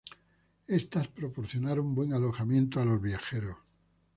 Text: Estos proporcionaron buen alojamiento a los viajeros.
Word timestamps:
Estos 0.65 1.09
proporcionaron 1.09 1.93
buen 1.93 2.11
alojamiento 2.13 2.81
a 2.81 2.85
los 2.85 2.99
viajeros. 2.99 3.57